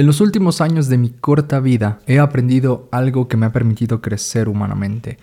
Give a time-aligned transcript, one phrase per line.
[0.00, 4.00] En los últimos años de mi corta vida he aprendido algo que me ha permitido
[4.00, 5.18] crecer humanamente.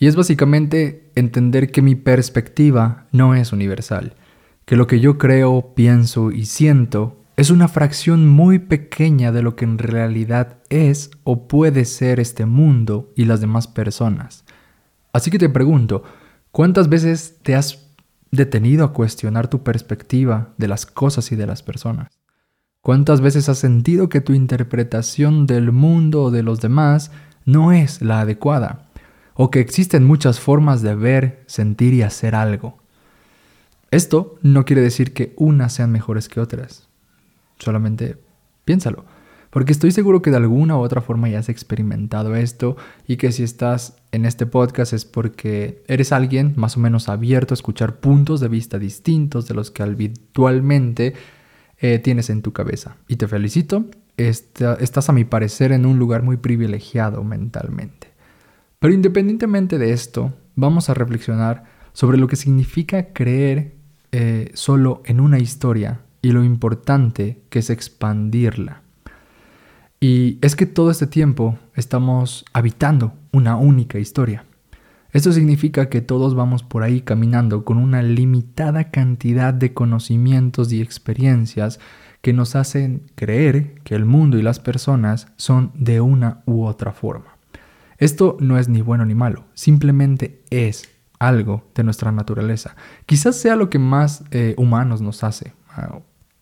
[0.00, 4.16] Y es básicamente entender que mi perspectiva no es universal,
[4.64, 9.54] que lo que yo creo, pienso y siento es una fracción muy pequeña de lo
[9.54, 14.44] que en realidad es o puede ser este mundo y las demás personas.
[15.12, 16.02] Así que te pregunto,
[16.50, 17.92] ¿cuántas veces te has
[18.32, 22.08] detenido a cuestionar tu perspectiva de las cosas y de las personas?
[22.86, 27.10] ¿Cuántas veces has sentido que tu interpretación del mundo o de los demás
[27.44, 28.86] no es la adecuada?
[29.34, 32.78] O que existen muchas formas de ver, sentir y hacer algo.
[33.90, 36.86] Esto no quiere decir que unas sean mejores que otras.
[37.58, 38.18] Solamente
[38.64, 39.04] piénsalo.
[39.50, 42.76] Porque estoy seguro que de alguna u otra forma ya has experimentado esto
[43.08, 47.52] y que si estás en este podcast es porque eres alguien más o menos abierto
[47.52, 51.14] a escuchar puntos de vista distintos de los que habitualmente
[51.78, 52.96] eh, tienes en tu cabeza.
[53.08, 53.86] Y te felicito,
[54.16, 58.08] estás a mi parecer en un lugar muy privilegiado mentalmente.
[58.78, 63.74] Pero independientemente de esto, vamos a reflexionar sobre lo que significa creer
[64.12, 68.82] eh, solo en una historia y lo importante que es expandirla.
[70.00, 74.45] Y es que todo este tiempo estamos habitando una única historia.
[75.16, 80.82] Esto significa que todos vamos por ahí caminando con una limitada cantidad de conocimientos y
[80.82, 81.80] experiencias
[82.20, 86.92] que nos hacen creer que el mundo y las personas son de una u otra
[86.92, 87.38] forma.
[87.96, 92.76] Esto no es ni bueno ni malo, simplemente es algo de nuestra naturaleza.
[93.06, 95.54] Quizás sea lo que más eh, humanos nos hace.
[95.70, 95.98] Ah,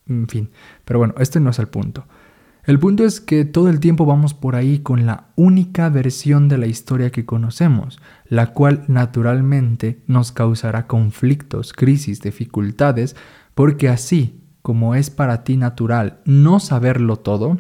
[0.08, 0.50] en fin,
[0.84, 2.06] pero bueno, este no es el punto.
[2.66, 6.56] El punto es que todo el tiempo vamos por ahí con la única versión de
[6.56, 13.16] la historia que conocemos, la cual naturalmente nos causará conflictos, crisis, dificultades,
[13.54, 17.58] porque así como es para ti natural no saberlo todo,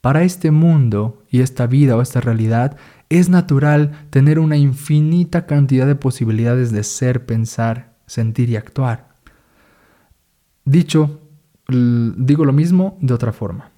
[0.00, 2.76] para este mundo y esta vida o esta realidad
[3.08, 9.08] es natural tener una infinita cantidad de posibilidades de ser, pensar, sentir y actuar.
[10.64, 11.22] Dicho,
[11.68, 13.73] digo lo mismo de otra forma.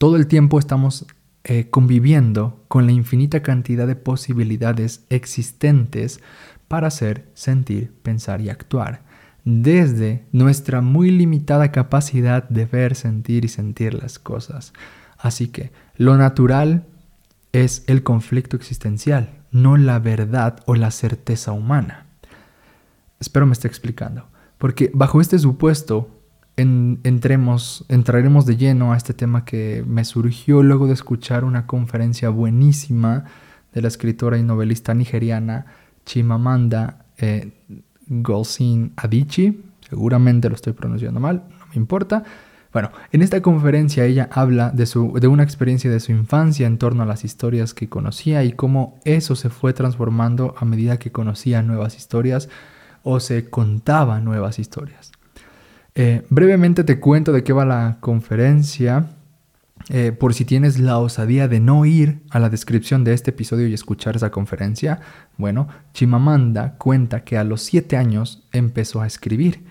[0.00, 1.04] Todo el tiempo estamos
[1.44, 6.22] eh, conviviendo con la infinita cantidad de posibilidades existentes
[6.68, 9.02] para hacer, sentir, pensar y actuar,
[9.44, 14.72] desde nuestra muy limitada capacidad de ver, sentir y sentir las cosas.
[15.18, 16.86] Así que lo natural
[17.52, 22.06] es el conflicto existencial, no la verdad o la certeza humana.
[23.18, 26.19] Espero me esté explicando, porque bajo este supuesto
[26.60, 32.28] entremos, entraremos de lleno a este tema que me surgió luego de escuchar una conferencia
[32.30, 33.24] buenísima
[33.72, 35.66] de la escritora y novelista nigeriana
[36.06, 37.52] Chimamanda eh,
[38.96, 39.60] Adichie.
[39.88, 42.24] Seguramente lo estoy pronunciando mal, no me importa.
[42.72, 46.78] Bueno, en esta conferencia ella habla de, su, de una experiencia de su infancia en
[46.78, 51.10] torno a las historias que conocía y cómo eso se fue transformando a medida que
[51.10, 52.48] conocía nuevas historias
[53.02, 55.10] o se contaba nuevas historias.
[55.94, 59.10] Eh, brevemente te cuento de qué va la conferencia,
[59.88, 63.66] eh, por si tienes la osadía de no ir a la descripción de este episodio
[63.66, 65.00] y escuchar esa conferencia.
[65.36, 69.64] Bueno, Chimamanda cuenta que a los siete años empezó a escribir.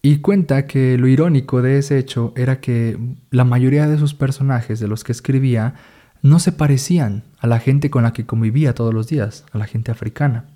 [0.00, 2.98] Y cuenta que lo irónico de ese hecho era que
[3.30, 5.74] la mayoría de sus personajes de los que escribía
[6.22, 9.66] no se parecían a la gente con la que convivía todos los días, a la
[9.66, 10.46] gente africana.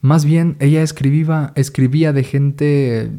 [0.00, 3.10] Más bien, ella escribía, escribía de gente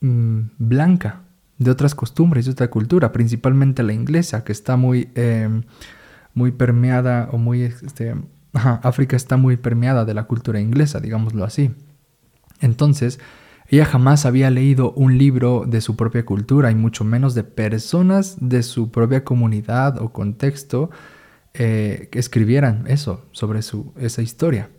[0.00, 1.22] Mm, blanca,
[1.58, 5.62] de otras costumbres, de otra cultura, principalmente la inglesa, que está muy, em,
[6.34, 7.62] muy permeada o muy...
[7.62, 8.14] Este,
[8.52, 11.72] África está muy permeada de la cultura inglesa, digámoslo así.
[12.60, 13.20] Entonces,
[13.68, 18.36] ella jamás había leído un libro de su propia cultura y mucho menos de personas
[18.40, 20.90] de su propia comunidad o contexto
[21.54, 24.70] eh, que escribieran eso sobre su, esa historia.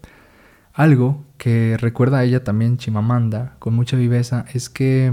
[0.73, 5.11] Algo que recuerda a ella también Chimamanda con mucha viveza es que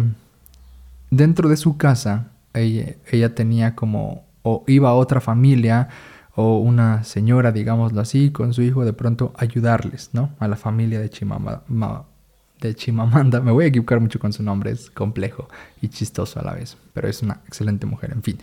[1.11, 5.89] dentro de su casa ella, tenía como o iba a otra familia
[6.35, 10.31] o una señora, digámoslo así, con su hijo de pronto ayudarles, ¿no?
[10.39, 11.65] A la familia de Chimamanda,
[12.61, 13.41] de Chimamanda.
[13.41, 15.49] Me voy a equivocar mucho con su nombre, es complejo
[15.83, 18.39] y chistoso a la vez, pero es una excelente mujer, en fin.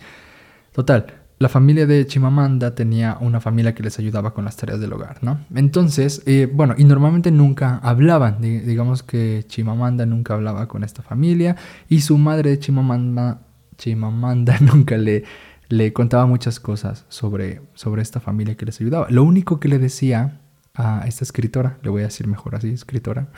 [0.72, 1.06] Total,
[1.38, 5.18] la familia de Chimamanda tenía una familia que les ayudaba con las tareas del hogar,
[5.22, 5.44] ¿no?
[5.54, 11.56] Entonces, eh, bueno, y normalmente nunca hablaban, digamos que Chimamanda nunca hablaba con esta familia
[11.88, 13.42] y su madre de Chimamanda,
[13.76, 15.24] Chimamanda nunca le,
[15.68, 19.06] le contaba muchas cosas sobre, sobre esta familia que les ayudaba.
[19.10, 20.40] Lo único que le decía
[20.74, 23.28] a esta escritora, le voy a decir mejor así, escritora,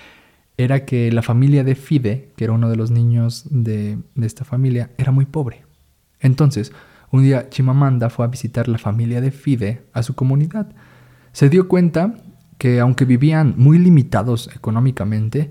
[0.58, 4.44] era que la familia de Fide, que era uno de los niños de, de esta
[4.44, 5.64] familia, era muy pobre.
[6.20, 6.72] Entonces,
[7.10, 10.68] un día Chimamanda fue a visitar la familia de Fide a su comunidad.
[11.32, 12.14] Se dio cuenta
[12.58, 15.50] que aunque vivían muy limitados económicamente,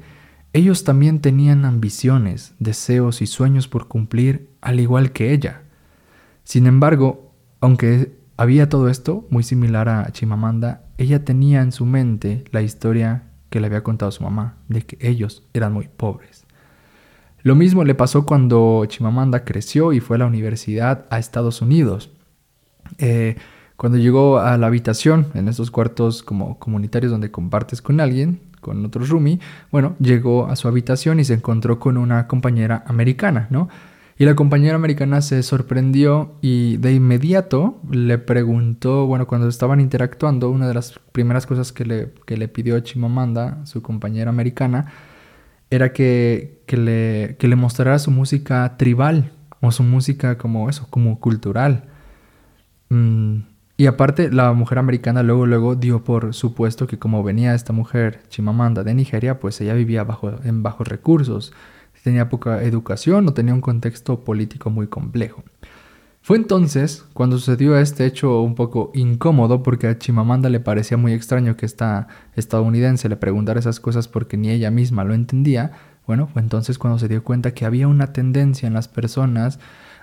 [0.53, 5.63] ellos también tenían ambiciones, deseos y sueños por cumplir al igual que ella.
[6.43, 12.43] Sin embargo, aunque había todo esto muy similar a Chimamanda, ella tenía en su mente
[12.51, 16.36] la historia que le había contado su mamá, de que ellos eran muy pobres.
[17.43, 22.09] Lo mismo le pasó cuando Chimamanda creció y fue a la universidad a Estados Unidos.
[22.97, 23.35] Eh,
[23.75, 28.83] cuando llegó a la habitación, en esos cuartos como comunitarios donde compartes con alguien, con
[28.83, 29.39] otro roomie,
[29.71, 33.69] bueno, llegó a su habitación y se encontró con una compañera americana, ¿no?
[34.19, 40.49] Y la compañera americana se sorprendió y de inmediato le preguntó, bueno, cuando estaban interactuando,
[40.49, 44.91] una de las primeras cosas que le, que le pidió a Chimamanda, su compañera americana,
[45.69, 49.31] era que, le, que le mostrara su música tribal
[49.61, 51.85] o su música como eso, como cultural.
[52.89, 53.39] Mm,
[53.77, 58.21] y aparte, la mujer americana luego, luego dio por supuesto que como venía esta mujer
[58.29, 61.53] Chimamanda de Nigeria, pues ella vivía bajo, en bajos recursos
[62.07, 65.43] tenía poca educación o tenía un contexto político muy complejo.
[66.27, 71.13] Fue entonces cuando sucedió este hecho un poco incómodo porque a Chimamanda le parecía muy
[71.13, 75.71] extraño que esta estadounidense le preguntara esas cosas porque ni ella misma lo entendía.
[76.05, 79.59] Bueno, fue entonces cuando se dio cuenta que había una tendencia en las personas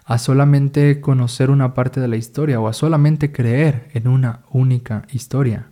[0.07, 5.03] a solamente conocer una parte de la historia o a solamente creer en una única
[5.13, 5.67] historia.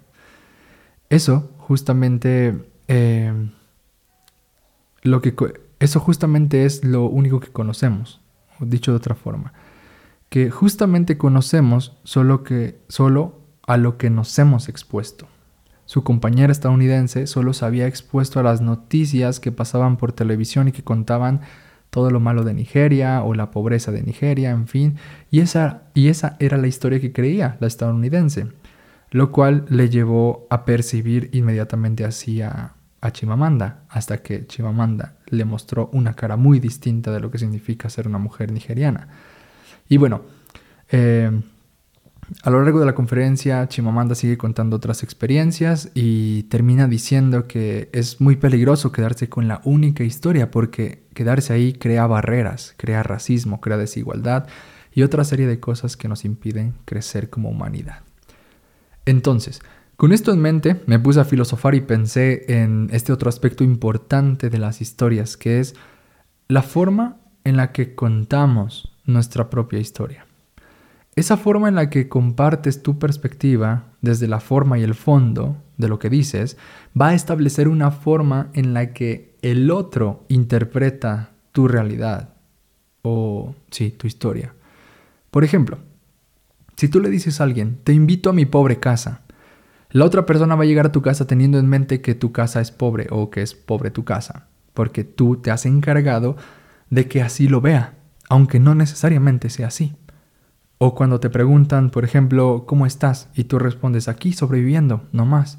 [1.09, 3.33] Eso justamente eh,
[5.01, 5.35] lo que
[5.79, 8.21] eso justamente es lo único que conocemos,
[8.61, 9.55] dicho de otra forma,
[10.33, 15.29] que justamente conocemos solo, que, solo a lo que nos hemos expuesto.
[15.85, 20.73] Su compañera estadounidense solo se había expuesto a las noticias que pasaban por televisión y
[20.73, 21.43] que contaban
[21.91, 24.97] todo lo malo de Nigeria o la pobreza de Nigeria, en fin,
[25.31, 28.47] y esa, y esa era la historia que creía la estadounidense,
[29.11, 35.45] lo cual le llevó a percibir inmediatamente así a, a Chimamanda, hasta que Chimamanda le
[35.45, 39.09] mostró una cara muy distinta de lo que significa ser una mujer nigeriana.
[39.93, 40.23] Y bueno,
[40.91, 41.31] eh,
[42.43, 47.91] a lo largo de la conferencia, Chimamanda sigue contando otras experiencias y termina diciendo que
[47.93, 53.61] es muy peligroso quedarse con la única historia porque quedarse ahí crea barreras, crea racismo,
[53.61, 54.47] crea desigualdad
[54.95, 58.01] y otra serie de cosas que nos impiden crecer como humanidad.
[59.05, 59.61] Entonces,
[59.99, 64.49] con esto en mente, me puse a filosofar y pensé en este otro aspecto importante
[64.49, 65.75] de las historias, que es
[66.49, 70.27] la forma en la que contamos nuestra propia historia.
[71.15, 75.89] Esa forma en la que compartes tu perspectiva desde la forma y el fondo de
[75.89, 76.57] lo que dices
[76.99, 82.31] va a establecer una forma en la que el otro interpreta tu realidad
[83.03, 84.55] o, sí, tu historia.
[85.31, 85.79] Por ejemplo,
[86.77, 89.23] si tú le dices a alguien, te invito a mi pobre casa,
[89.91, 92.63] la otra persona va a llegar a tu casa teniendo en mente que tu casa
[92.63, 96.37] es pobre o que es pobre tu casa, porque tú te has encargado
[96.89, 97.95] de que así lo vea,
[98.33, 99.95] aunque no necesariamente sea así.
[100.79, 103.29] O cuando te preguntan, por ejemplo, ¿cómo estás?
[103.35, 105.59] Y tú respondes aquí sobreviviendo, no más.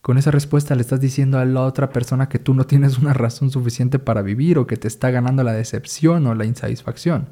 [0.00, 3.14] Con esa respuesta le estás diciendo a la otra persona que tú no tienes una
[3.14, 7.30] razón suficiente para vivir o que te está ganando la decepción o la insatisfacción.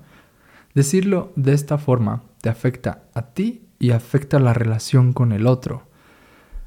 [0.75, 5.87] Decirlo de esta forma te afecta a ti y afecta la relación con el otro.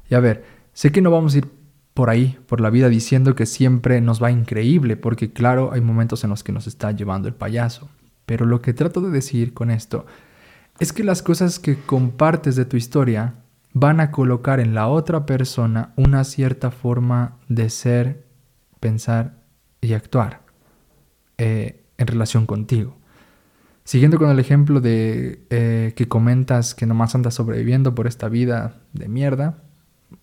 [0.08, 1.57] Y a ver, sé que no vamos a ir
[1.98, 6.22] por ahí, por la vida, diciendo que siempre nos va increíble, porque claro, hay momentos
[6.22, 7.88] en los que nos está llevando el payaso.
[8.24, 10.06] Pero lo que trato de decir con esto
[10.78, 13.34] es que las cosas que compartes de tu historia
[13.72, 18.28] van a colocar en la otra persona una cierta forma de ser,
[18.78, 19.42] pensar
[19.80, 20.42] y actuar
[21.36, 22.96] eh, en relación contigo.
[23.82, 28.82] Siguiendo con el ejemplo de eh, que comentas que nomás andas sobreviviendo por esta vida
[28.92, 29.64] de mierda,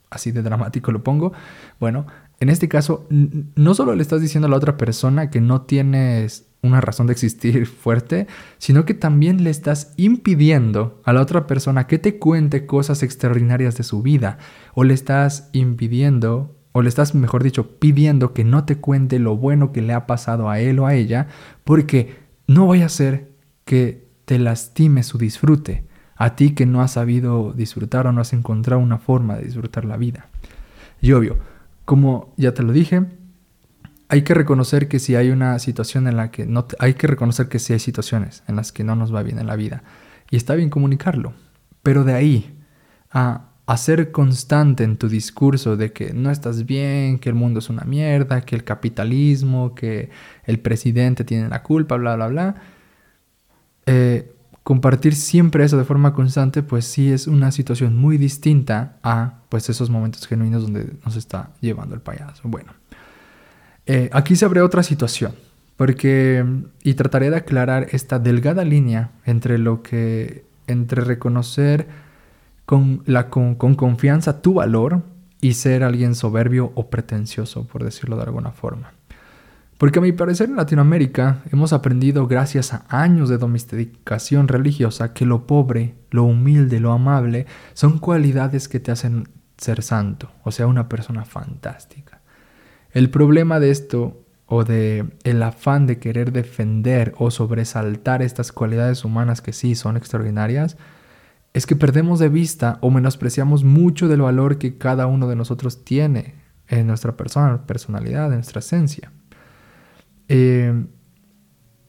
[0.10, 1.34] así de dramático lo pongo,
[1.80, 2.06] bueno,
[2.40, 6.48] en este caso no solo le estás diciendo a la otra persona que no tienes
[6.62, 11.88] una razón de existir fuerte, sino que también le estás impidiendo a la otra persona
[11.88, 14.38] que te cuente cosas extraordinarias de su vida,
[14.74, 19.38] o le estás impidiendo, o le estás, mejor dicho, pidiendo que no te cuente lo
[19.38, 21.28] bueno que le ha pasado a él o a ella,
[21.64, 22.16] porque
[22.48, 23.32] no vaya a ser
[23.64, 28.34] que te lastime su disfrute, a ti que no has sabido disfrutar o no has
[28.34, 30.27] encontrado una forma de disfrutar la vida.
[31.01, 31.38] Y obvio,
[31.84, 33.05] como ya te lo dije,
[34.07, 37.48] hay que reconocer que si hay una situación en la que no hay que reconocer
[37.48, 39.84] que si hay situaciones en las que no nos va bien en la vida
[40.29, 41.34] y está bien comunicarlo,
[41.84, 42.57] pero de ahí
[43.12, 47.69] a ser constante en tu discurso de que no estás bien, que el mundo es
[47.69, 50.10] una mierda, que el capitalismo, que
[50.43, 52.55] el presidente tiene la culpa, bla bla bla,
[53.86, 54.35] eh,
[54.65, 59.69] compartir siempre eso de forma constante, pues sí es una situación muy distinta a pues
[59.69, 62.41] esos momentos genuinos donde nos está llevando el payaso.
[62.45, 62.74] Bueno,
[63.86, 65.36] eh, aquí se abre otra situación,
[65.77, 66.43] porque
[66.81, 71.88] y trataré de aclarar esta delgada línea entre lo que entre reconocer
[72.65, 75.03] con, la, con confianza tu valor
[75.41, 78.95] y ser alguien soberbio o pretencioso, por decirlo de alguna forma.
[79.86, 85.27] Porque a mi parecer en Latinoamérica hemos aprendido gracias a años de domesticación religiosa que
[85.27, 90.65] lo pobre, lo humilde, lo amable son cualidades que te hacen ser santo, o sea,
[90.65, 92.22] una persona fantástica.
[92.94, 99.06] El problema de esto o de el afán de querer defender o sobresaltar estas cualidades
[99.06, 100.77] humanas que sí son extraordinarias
[101.54, 105.86] es que perdemos de vista o menospreciamos mucho del valor que cada uno de nosotros
[105.86, 106.34] tiene
[106.70, 109.12] en nuestra persona, personalidad, en nuestra esencia.
[110.27, 110.86] Eh,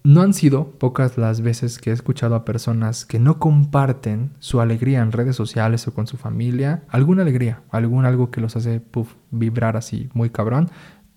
[0.06, 4.60] no han sido pocas las veces que he escuchado a personas que no comparten su
[4.60, 8.80] alegría en redes sociales o con su familia, alguna alegría, algún algo que los hace
[9.32, 10.70] vibrar así muy cabrón,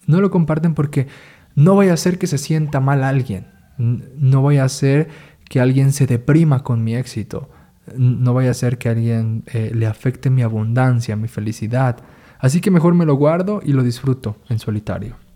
[0.07, 1.05] no lo comparten porque
[1.53, 3.45] no vaya a ser que se sienta mal alguien,
[3.77, 5.07] no vaya a ser
[5.47, 7.47] que alguien se deprima con mi éxito,
[7.95, 11.97] no vaya a ser que alguien eh, le afecte mi abundancia, mi felicidad,
[12.39, 15.28] así que mejor me lo guardo y lo disfruto en solitario.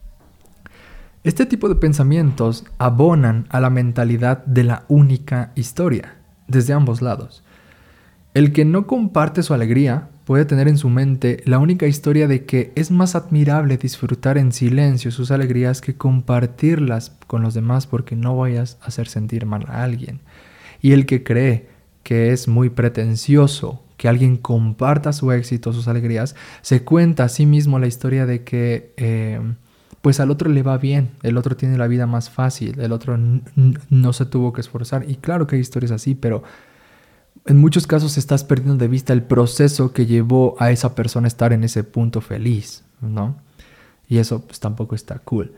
[1.24, 6.16] Este tipo de pensamientos abonan a la mentalidad de la única historia,
[6.50, 7.46] desde ambos lados.
[8.34, 12.44] El que no comparte su alegría puede tener en su mente la única historia de
[12.44, 18.18] que es más admirable disfrutar en silencio sus alegrías que compartirlas con los demás porque
[18.18, 20.20] no vayas a hacer sentir mal a alguien.
[20.82, 21.70] Y el que cree
[22.04, 27.46] que es muy pretencioso que alguien comparta su éxito, sus alegrías, se cuenta a sí
[27.46, 29.40] mismo la historia de que eh,
[30.04, 33.18] pues al otro le va bien, el otro tiene la vida más fácil, el otro
[33.18, 35.10] no se tuvo que esforzar.
[35.10, 36.44] Y claro que hay historias así, pero
[37.46, 41.30] en muchos casos estás perdiendo de vista el proceso que llevó a esa persona a
[41.30, 43.38] estar en ese punto feliz, ¿no?
[44.10, 45.54] Y eso pues tampoco está cool.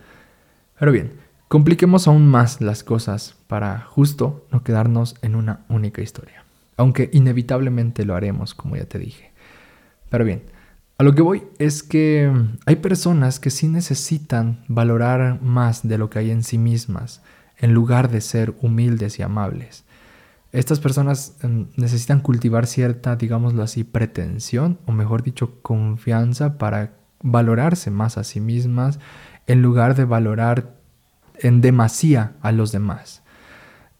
[0.77, 1.13] Pero bien,
[1.47, 6.43] compliquemos aún más las cosas para justo no quedarnos en una única historia.
[6.77, 9.31] Aunque inevitablemente lo haremos, como ya te dije.
[10.11, 10.43] Pero bien,
[10.97, 12.31] a lo que voy es que
[12.65, 17.21] hay personas que sí necesitan valorar más de lo que hay en sí mismas,
[17.57, 19.83] en lugar de ser humildes y amables.
[20.53, 27.91] Estas personas em, necesitan cultivar cierta, digámoslo así, pretensión, o mejor dicho, confianza para valorarse
[27.91, 28.99] más a sí mismas,
[29.47, 30.75] en lugar de valorar
[31.39, 33.21] en demasía a los demás.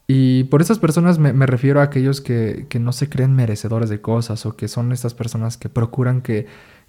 [0.08, 4.00] Y por estas personas me, refiero a aquellos que, que no se creen merecedores de
[4.00, 6.46] cosas o que son estas personas que procuran que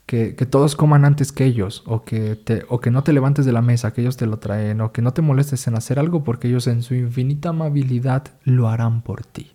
[0.07, 3.53] que, todos coman antes que ellos, o que, te, o que no te levantes de
[3.53, 6.23] la mesa, que ellos te lo traen, o que no te molestes en hacer algo
[6.23, 9.53] porque ellos en su infinita amabilidad lo harán por ti.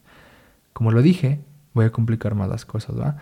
[0.73, 1.39] Como lo dije,
[1.73, 3.17] voy a complicar más las cosas, ¿va?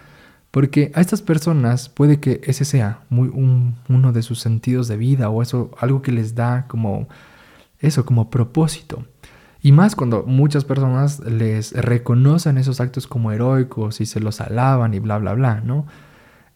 [0.52, 5.30] Porque a estas personas puede que ese sea muy uno de sus sentidos de vida
[5.30, 7.08] o eso, algo que les da como
[7.78, 9.06] eso, como propósito.
[9.62, 14.96] Y más cuando muchas personas les reconocen esos actos como heroicos y se los alaban
[14.96, 15.86] y bla, bla, bla, ¿no?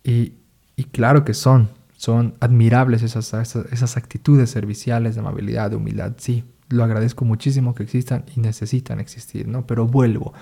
[0.04, 0.34] Y,
[0.76, 6.14] y claro que son, son admirables esas, esas, actitudes serviciales de amabilidad, de humildad.
[6.18, 9.68] Sí, lo agradezco muchísimo que existan y necesitan existir, ¿no?
[9.68, 10.34] Pero vuelvo,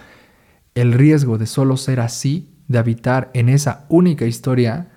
[0.75, 4.89] el riesgo de solo ser así, de habitar en esa única historia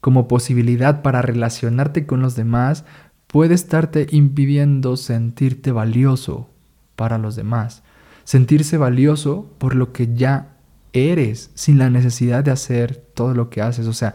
[0.00, 2.84] como posibilidad para relacionarte con los demás,
[3.26, 6.50] puede estarte impidiendo sentirte valioso
[6.96, 7.82] para los demás.
[8.24, 10.56] Sentirse valioso por lo que ya
[10.92, 13.86] eres, sin la necesidad de hacer todo lo que haces.
[13.86, 14.14] O sea,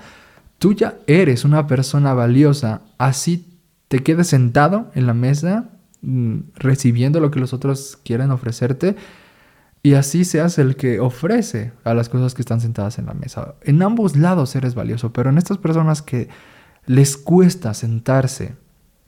[0.64, 7.20] tú ya eres una persona valiosa, así te quedes sentado en la mesa mm, recibiendo
[7.20, 8.96] lo que los otros quieren ofrecerte
[9.82, 13.56] y así seas el que ofrece a las cosas que están sentadas en la mesa.
[13.64, 16.30] En ambos lados eres valioso, pero en estas personas que
[16.86, 18.56] les cuesta sentarse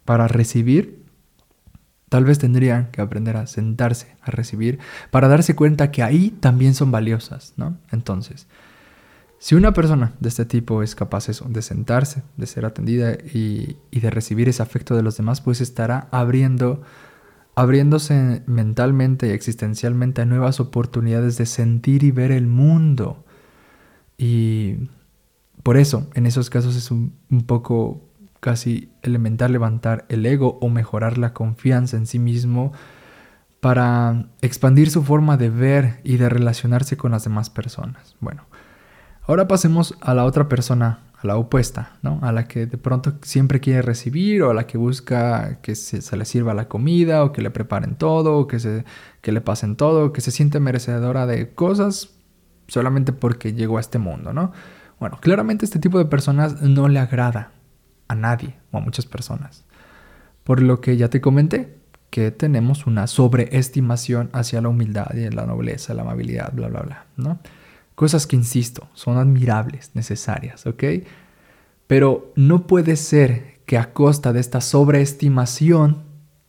[0.04, 1.06] para recibir,
[2.10, 6.74] tal vez tendrían que aprender a sentarse a recibir para darse cuenta que ahí también
[6.74, 7.78] son valiosas, ¿no?
[7.94, 8.46] Entonces,
[9.38, 14.10] si una persona de este tipo es capaz de sentarse, de ser atendida y, de
[14.10, 16.82] recibir ese afecto de los demás, pues estará abriendo,
[17.54, 23.24] abriéndose mentalmente y existencialmente a nuevas oportunidades de sentir y ver el mundo.
[24.18, 24.90] Y
[25.64, 28.02] por eso, en esos casos es un, un poco
[28.40, 32.72] casi elemental levantar el ego o mejorar la confianza en sí mismo
[33.60, 38.16] para expandir su forma de ver y de relacionarse con las demás personas.
[38.20, 38.44] Bueno,
[39.28, 42.20] Ahora pasemos a la otra persona a la opuesta, ¿no?
[42.22, 46.16] A la que de pronto siempre quiere recibir o a la que busca que se,
[46.16, 48.86] le sirva la comida o que le preparen todo o que, se,
[49.22, 52.12] que le pasen todo, que se siente merecedora de cosas
[52.68, 54.52] solamente porque llegó a este mundo, ¿no?
[55.00, 57.52] Bueno, claramente este tipo de personas no le agrada
[58.08, 59.66] a nadie o a muchas personas.
[60.44, 61.78] Por lo que ya te comenté
[62.12, 67.06] que tenemos una sobreestimación hacia la humildad y la nobleza, la amabilidad, bla, bla, bla,
[67.18, 67.40] ¿no?
[67.96, 70.84] Cosas que, insisto, son admirables, necesarias, ¿ok?
[71.88, 76.04] Pero no puede ser que a costa de esta sobreestimación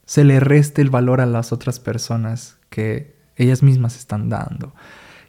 [0.05, 4.75] se le reste el valor a las otras personas que ellas mismas están dando.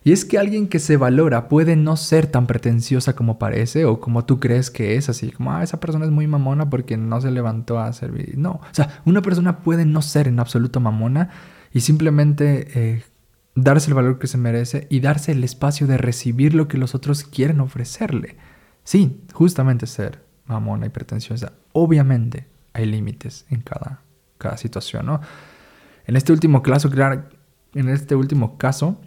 [0.04, 4.00] Y es que alguien que se valora puede no ser tan pretenciosa como parece o
[4.00, 7.20] como tú crees que es, así como, ah, esa persona es muy mamona porque no
[7.20, 8.38] se levantó a servir.
[8.38, 11.30] No, o sea, una persona puede no ser en absoluto mamona
[11.74, 13.04] y simplemente eh,
[13.62, 16.96] darse el valor que se merece y darse el espacio de recibir lo que los
[16.96, 18.38] otros quieren ofrecerle.
[18.84, 21.54] Sí, justamente ser mamona y pretenciosa.
[21.74, 24.02] Obviamente hay límites en cada,
[24.38, 25.22] cada situación, ¿no?
[26.06, 26.90] En este último caso,
[27.74, 29.02] en este último caso,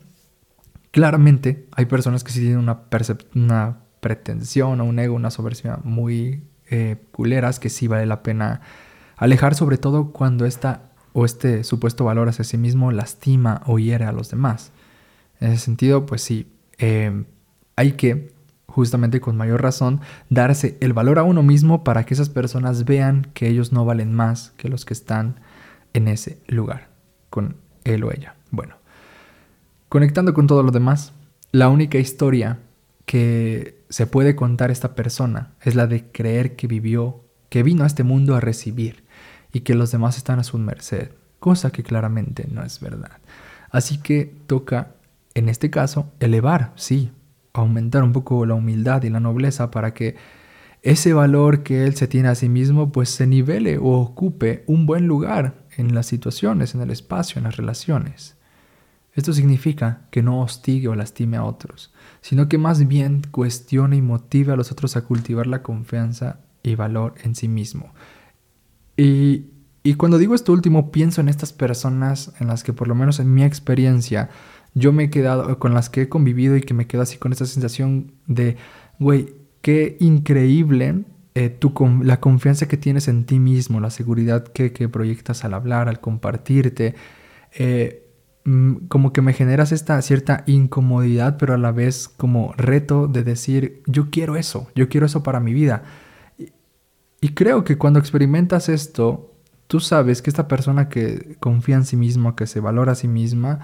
[0.90, 2.82] Claramente hay personas que sí tienen una,
[3.34, 8.60] una pretensión o un ego, una soberbia muy eh, culeras que sí vale la pena
[9.16, 14.04] alejar, sobre todo cuando esta o este supuesto valor hacia sí mismo lastima o hiere
[14.04, 14.72] a los demás.
[15.40, 16.46] En ese sentido, pues sí,
[16.78, 17.24] em,
[17.76, 18.32] hay que,
[18.66, 23.28] justamente con mayor razón, darse el valor a uno mismo para que esas personas vean
[23.34, 25.40] que ellos no valen más que los que están
[25.92, 26.88] en ese lugar,
[27.30, 28.36] con él o ella.
[28.50, 28.80] Bueno,
[29.90, 31.12] Conectando con todo lo demás,
[31.50, 32.60] la única historia
[33.06, 37.88] que se puede contar esta persona es la de creer que vivió, que vino a
[37.88, 39.02] este mundo a recibir
[39.52, 43.18] y que los demás están a su merced, cosa que claramente no es verdad.
[43.70, 44.94] Así que toca,
[45.34, 47.12] en este caso, elevar, sí,
[47.52, 50.16] aumentar un poco la humildad y la nobleza para que
[50.82, 54.86] ese valor que él se tiene a sí mismo pues se nivele o ocupe un
[54.86, 58.36] buen lugar en las situaciones, en el espacio, en las relaciones.
[59.12, 64.02] Esto significa que no hostigue o lastime a otros, sino que más bien cuestione y
[64.02, 67.92] motive a los otros a cultivar la confianza y valor en sí mismo.
[69.02, 73.18] Y, cuando digo esto último, pienso en estas personas en las que por lo menos
[73.18, 74.28] en mi experiencia
[74.74, 77.32] yo me he quedado, con las que he convivido y que me quedo así con
[77.32, 78.56] esta sensación de,
[78.98, 84.72] güey, qué increíble eh, tu, la confianza que tienes en ti mismo, la seguridad que,
[84.72, 86.94] que proyectas al hablar, al compartirte.
[87.52, 88.10] Eh,
[88.44, 93.22] Mm, como que me generas esta cierta incomodidad, pero a la vez como reto de
[93.22, 95.82] decir, yo quiero eso, yo quiero eso para mi vida.
[97.20, 99.34] Y, creo que cuando experimentas esto,
[99.66, 103.08] tú sabes que esta persona que confía en sí misma, que se valora a sí
[103.08, 103.60] misma,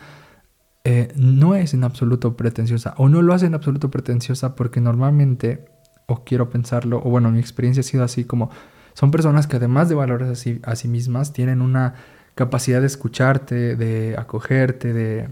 [0.85, 5.65] eh, no es en absoluto pretenciosa o no lo hace en absoluto pretenciosa porque normalmente,
[6.07, 8.51] o quiero pensarlo, o bueno, mi experiencia ha sido así como,
[8.95, 11.95] son personas que además de valorarse a sí mismas, tienen una
[12.37, 15.29] capacidad de escucharte, de acogerte, de,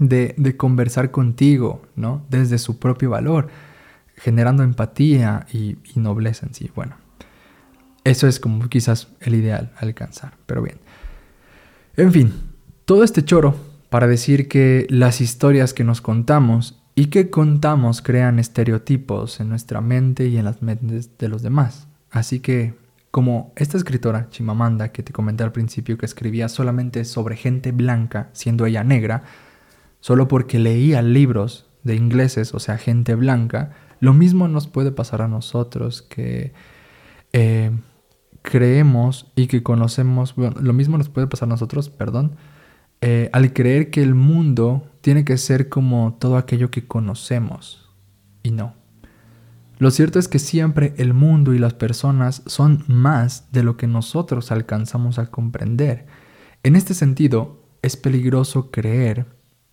[0.00, 2.24] de, conversar contigo, ¿no?
[2.30, 3.48] Desde su propio valor,
[4.16, 6.70] generando empatía y, y nobleza en sí.
[6.74, 6.96] Bueno,
[8.04, 10.78] eso es como quizás el ideal alcanzar, pero bien.
[11.96, 12.32] En fin,
[12.84, 13.54] todo este choro
[13.90, 19.80] para decir que las historias que nos contamos y que contamos crean estereotipos en nuestra
[19.80, 21.86] mente y en las mentes de los demás.
[22.10, 22.74] Así que
[23.10, 28.30] como esta escritora, Chimamanda, que te comenté al principio, que escribía solamente sobre gente blanca,
[28.32, 29.24] siendo ella negra,
[30.00, 35.20] solo porque leía libros de ingleses, o sea, gente blanca, lo mismo nos puede pasar
[35.20, 36.54] a nosotros que
[37.34, 37.70] eh,
[38.42, 42.36] creemos y que conocemos, bueno, lo mismo nos puede pasar a nosotros, perdón,
[43.00, 47.90] eh, al creer que el mundo tiene que ser como todo aquello que conocemos.
[48.42, 48.74] Y no.
[49.78, 53.88] Lo cierto es que siempre el mundo y las personas son más de lo que
[53.88, 56.06] nosotros alcanzamos a comprender.
[56.62, 59.26] En este sentido, es peligroso creer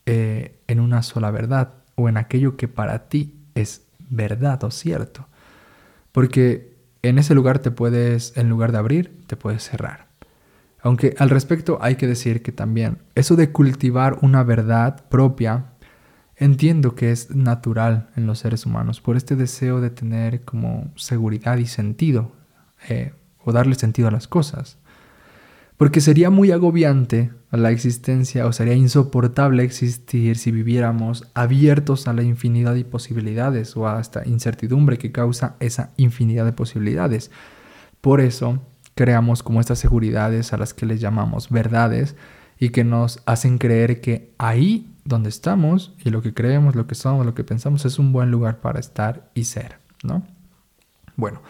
[0.08, 5.27] eh, en una sola verdad o en aquello que para ti es verdad o cierto.
[6.12, 10.07] Porque en ese lugar te puedes, en lugar de abrir, te puedes cerrar.
[10.81, 15.65] Aunque al respecto hay que decir que también eso de cultivar una verdad propia
[16.39, 21.57] Entiendo que es natural en los seres humanos por este deseo de tener como seguridad
[21.57, 22.31] y sentido
[22.88, 23.12] eh,
[23.43, 24.77] o darle sentido a las cosas.
[25.75, 32.21] Porque sería muy agobiante la existencia o sería insoportable existir si viviéramos abiertos a la
[32.21, 37.31] infinidad de posibilidades o a esta incertidumbre que causa esa infinidad de posibilidades.
[38.01, 38.62] Por eso
[38.93, 42.15] creamos como estas seguridades a las que les llamamos verdades
[42.59, 46.95] y que nos hacen creer que ahí donde estamos y lo que creemos, lo que
[46.95, 50.23] somos, lo que pensamos es un buen lugar para estar y ser, ¿no?
[51.15, 51.41] Bueno,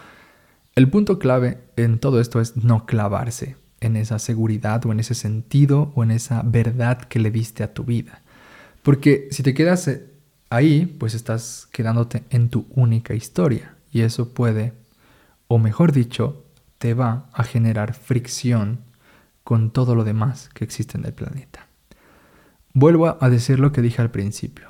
[0.76, 5.14] el punto clave en todo esto es no clavarse en esa seguridad o en ese
[5.14, 8.20] sentido o en esa verdad que le diste a tu vida.
[8.82, 10.06] Porque si te quedas eh,
[10.50, 14.72] ahí, pues estás quedándote en tu única historia y eso puede,
[15.48, 16.44] o mejor dicho,
[16.78, 18.80] te va a generar fricción
[19.44, 21.66] con todo lo demás que existe en el planeta.
[22.72, 24.69] Vuelvo a decir lo que dije al principio.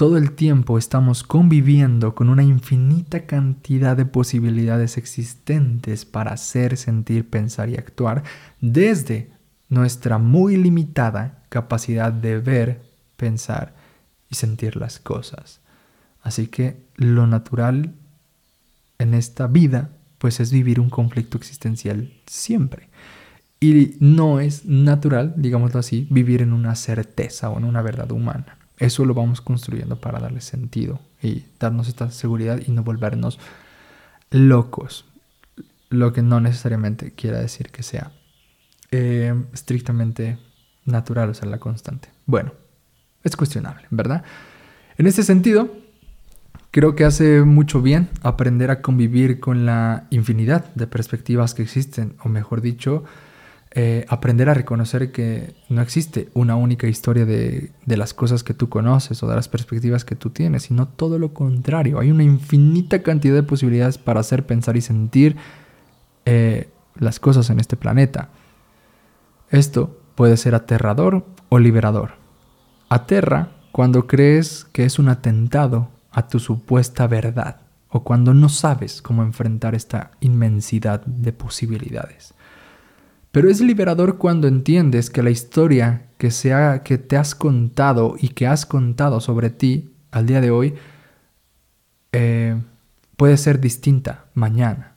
[0.00, 7.28] Todo el tiempo estamos conviviendo con una infinita cantidad de posibilidades existentes para hacer, sentir,
[7.28, 8.22] pensar y actuar
[8.62, 9.30] desde
[9.68, 12.80] nuestra muy limitada capacidad de ver,
[13.18, 13.74] pensar
[14.30, 15.60] y sentir las cosas.
[16.22, 17.92] Así que lo natural
[18.96, 22.88] en esta vida pues es vivir un conflicto existencial siempre.
[23.60, 28.59] Y no es natural, digámoslo así, vivir en una certeza o en una verdad humana.
[28.80, 33.38] Eso lo vamos construyendo para darle sentido y darnos esta seguridad y no volvernos
[34.30, 35.04] locos.
[35.90, 38.12] Lo que no necesariamente quiera decir que sea
[38.90, 40.38] eh, estrictamente
[40.86, 42.08] natural, o sea, la constante.
[42.24, 42.52] Bueno,
[43.22, 44.24] es cuestionable, ¿verdad?
[44.96, 45.76] En este sentido,
[46.70, 52.16] creo que hace mucho bien aprender a convivir con la infinidad de perspectivas que existen,
[52.24, 53.04] o mejor dicho,
[53.72, 58.68] eh, aprender a reconocer que no existe una única historia de, las cosas que tú
[58.68, 62.00] conoces o de las perspectivas que tú tienes, sino todo lo contrario.
[62.00, 65.36] Hay una infinita cantidad de posibilidades para hacer, pensar y sentir
[66.24, 68.30] eh, las cosas en este planeta.
[69.50, 72.14] Esto puede ser aterrador o liberador.
[72.88, 79.00] Aterra cuando crees que es un atentado a tu supuesta verdad o cuando no sabes
[79.00, 82.34] cómo enfrentar esta inmensidad de posibilidades.
[83.32, 86.30] Pero es liberador cuando entiendes que la historia que,
[86.84, 90.74] que te has contado y que has contado sobre ti al día de hoy
[92.12, 92.60] eh,
[93.16, 94.96] puede ser distinta mañana.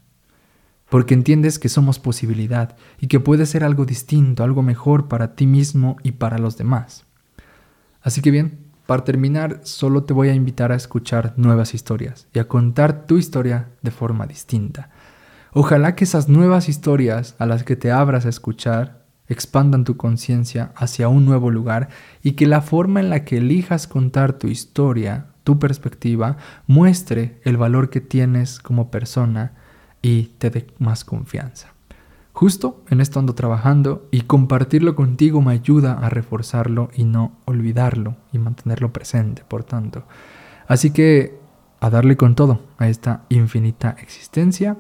[0.90, 5.46] Porque entiendes que somos posibilidad y que puede ser algo distinto, algo mejor para ti
[5.46, 7.06] mismo y para los demás.
[8.02, 12.40] Así que bien, para terminar, solo te voy a invitar a escuchar nuevas historias y
[12.40, 14.90] a contar tu historia de forma distinta.
[15.56, 20.72] Ojalá que esas nuevas historias a las que te abras a escuchar expandan tu conciencia
[20.76, 21.90] hacia un nuevo lugar
[22.24, 27.58] y que la forma en la que elijas contar tu historia, tu perspectiva, muestre el
[27.58, 29.54] valor que tienes como persona
[30.02, 31.74] y te dé más confianza.
[32.34, 38.16] Justo en esto ando trabajando y compartirlo contigo me ayuda a reforzarlo y no olvidarlo
[38.32, 40.04] y mantenerlo presente, por tanto.
[40.68, 41.38] Así que
[41.80, 44.78] a darle con todo a esta infinita existencia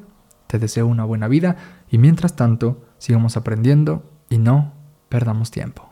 [0.53, 1.55] te deseo una buena vida
[1.89, 4.71] y mientras tanto sigamos aprendiendo y no
[5.09, 5.89] perdamos tiempo.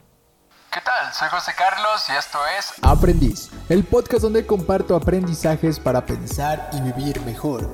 [0.71, 1.11] ¿Qué tal?
[1.11, 6.81] Soy José Carlos y esto es Aprendiz, el podcast donde comparto aprendizajes para pensar y
[6.81, 7.67] vivir mejor.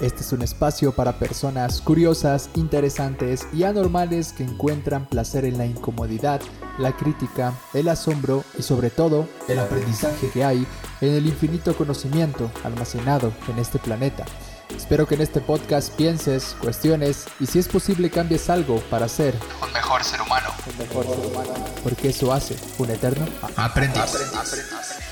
[0.00, 5.66] Este es un espacio para personas curiosas, interesantes y anormales que encuentran placer en la
[5.66, 6.40] incomodidad,
[6.78, 10.66] la crítica, el asombro y sobre todo el aprendizaje que hay
[11.02, 14.24] en el infinito conocimiento almacenado en este planeta.
[14.78, 19.34] Espero que en este podcast pienses, cuestiones y si es posible cambies algo para ser
[19.60, 20.50] un mejor ser humano.
[20.66, 21.50] Un mejor ser humano.
[21.82, 24.00] Porque eso hace un eterno aprendiz.
[24.00, 25.07] aprendiz.